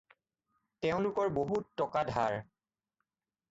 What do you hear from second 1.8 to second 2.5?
টকা ধাৰ।